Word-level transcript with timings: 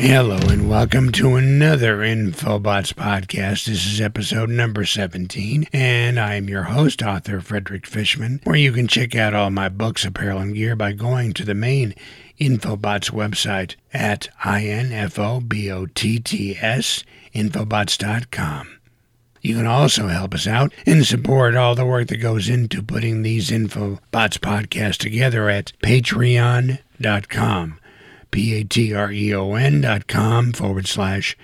Hello 0.00 0.38
and 0.48 0.70
welcome 0.70 1.12
to 1.12 1.36
another 1.36 1.98
Infobots 1.98 2.94
podcast. 2.94 3.66
This 3.66 3.84
is 3.84 4.00
episode 4.00 4.48
number 4.48 4.86
17, 4.86 5.68
and 5.74 6.18
I 6.18 6.36
am 6.36 6.48
your 6.48 6.62
host, 6.62 7.02
author 7.02 7.42
Frederick 7.42 7.86
Fishman, 7.86 8.40
where 8.44 8.56
you 8.56 8.72
can 8.72 8.88
check 8.88 9.14
out 9.14 9.34
all 9.34 9.50
my 9.50 9.68
books, 9.68 10.06
apparel, 10.06 10.38
and 10.38 10.54
gear 10.54 10.74
by 10.74 10.92
going 10.92 11.34
to 11.34 11.44
the 11.44 11.54
main 11.54 11.94
Infobots 12.40 13.10
website 13.10 13.76
at 13.92 14.30
infobots 14.42 15.34
infobots.com. 17.34 18.78
You 19.42 19.54
can 19.54 19.66
also 19.66 20.08
help 20.08 20.32
us 20.32 20.46
out 20.46 20.72
and 20.86 21.04
support 21.04 21.54
all 21.56 21.74
the 21.74 21.84
work 21.84 22.08
that 22.08 22.16
goes 22.16 22.48
into 22.48 22.82
putting 22.82 23.20
these 23.20 23.50
Infobots 23.50 24.00
podcasts 24.38 24.96
together 24.96 25.50
at 25.50 25.74
patreon.com 25.82 27.79
P-A-T-R-E-O-N 28.30 29.80
dot 29.80 30.06
com 30.06 30.52
forward 30.52 30.86
slash 30.86 31.36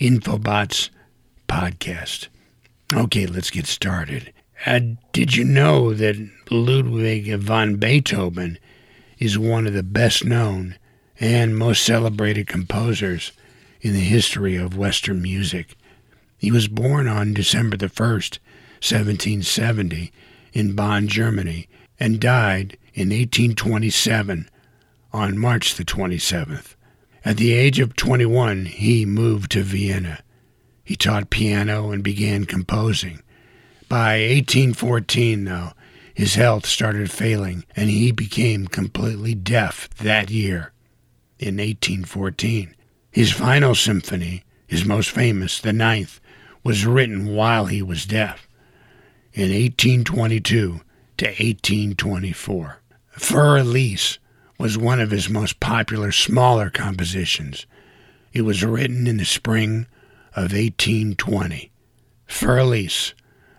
Infobots 0.00 0.90
podcast. 1.48 2.28
Okay, 2.92 3.26
let's 3.26 3.50
get 3.50 3.66
started. 3.66 4.32
Uh, 4.66 4.80
did 5.12 5.36
you 5.36 5.44
know 5.44 5.92
that 5.94 6.16
Ludwig 6.50 7.34
van 7.40 7.76
Beethoven 7.76 8.58
is 9.18 9.38
one 9.38 9.66
of 9.66 9.72
the 9.72 9.82
best 9.82 10.24
known 10.24 10.76
and 11.18 11.56
most 11.56 11.84
celebrated 11.84 12.46
composers 12.46 13.32
in 13.80 13.92
the 13.92 14.00
history 14.00 14.56
of 14.56 14.76
Western 14.76 15.22
music? 15.22 15.76
He 16.38 16.50
was 16.50 16.68
born 16.68 17.06
on 17.06 17.34
December 17.34 17.76
the 17.76 17.86
1st, 17.86 18.38
1770, 18.82 20.12
in 20.52 20.74
Bonn, 20.74 21.06
Germany, 21.06 21.68
and 22.00 22.20
died 22.20 22.76
in 22.94 23.10
1827 23.10 24.48
on 25.12 25.38
March 25.38 25.74
the 25.74 25.84
27th. 25.84 26.74
At 27.24 27.36
the 27.36 27.52
age 27.52 27.78
of 27.78 27.94
21, 27.96 28.66
he 28.66 29.04
moved 29.06 29.52
to 29.52 29.62
Vienna. 29.62 30.20
He 30.84 30.96
taught 30.96 31.30
piano 31.30 31.90
and 31.90 32.02
began 32.02 32.44
composing. 32.44 33.22
By 33.88 34.20
1814, 34.20 35.44
though, 35.44 35.72
his 36.14 36.34
health 36.34 36.66
started 36.66 37.10
failing 37.10 37.64
and 37.76 37.88
he 37.88 38.10
became 38.10 38.66
completely 38.66 39.34
deaf 39.34 39.88
that 39.98 40.30
year. 40.30 40.72
In 41.38 41.56
1814, 41.56 42.74
his 43.10 43.32
final 43.32 43.74
symphony, 43.74 44.44
his 44.66 44.84
most 44.84 45.10
famous, 45.10 45.60
the 45.60 45.72
ninth, 45.72 46.20
was 46.64 46.86
written 46.86 47.34
while 47.34 47.66
he 47.66 47.82
was 47.82 48.06
deaf. 48.06 48.48
In 49.32 49.50
1822 49.50 50.80
to 51.18 51.26
1824, 51.26 52.78
Für 53.16 53.60
Elise 53.60 54.18
was 54.62 54.78
one 54.78 55.00
of 55.00 55.10
his 55.10 55.28
most 55.28 55.58
popular 55.58 56.12
smaller 56.12 56.70
compositions. 56.70 57.66
It 58.32 58.42
was 58.42 58.62
written 58.62 59.08
in 59.08 59.16
the 59.16 59.24
spring 59.24 59.88
of 60.36 60.52
1820. 60.52 61.72
Für 62.28 62.60
Elise, 62.60 63.12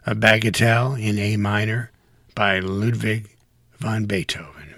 a 0.05 0.15
bagatelle 0.15 0.97
in 0.97 1.19
A 1.19 1.35
minor 1.35 1.91
by 2.33 2.59
Ludwig 2.59 3.35
van 3.79 4.05
Beethoven. 4.05 4.72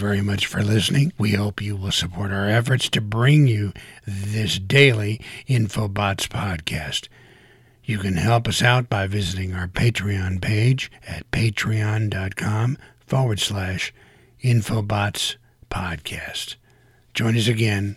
Very 0.00 0.22
much 0.22 0.46
for 0.46 0.62
listening. 0.62 1.12
We 1.18 1.32
hope 1.32 1.60
you 1.60 1.76
will 1.76 1.92
support 1.92 2.32
our 2.32 2.48
efforts 2.48 2.88
to 2.90 3.00
bring 3.00 3.46
you 3.46 3.72
this 4.06 4.58
daily 4.58 5.20
Infobots 5.46 6.26
podcast. 6.26 7.08
You 7.84 7.98
can 7.98 8.16
help 8.16 8.48
us 8.48 8.62
out 8.62 8.88
by 8.88 9.06
visiting 9.06 9.54
our 9.54 9.68
Patreon 9.68 10.40
page 10.40 10.90
at 11.06 11.30
patreon.com 11.30 12.78
forward 13.06 13.40
slash 13.40 13.92
Infobots 14.42 15.36
podcast. 15.70 16.56
Join 17.12 17.36
us 17.36 17.48
again 17.48 17.96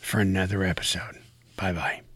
for 0.00 0.20
another 0.20 0.62
episode. 0.62 1.20
Bye 1.56 1.72
bye. 1.72 2.09